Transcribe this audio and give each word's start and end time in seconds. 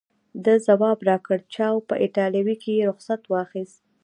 ده 0.43 0.53
ځواب 0.65 0.99
راکړ: 1.09 1.37
چاو، 1.53 1.75
په 1.87 1.95
ایټالوي 2.03 2.55
کې 2.61 2.71
یې 2.77 2.83
رخصت 2.91 3.21
واخیست. 3.33 3.79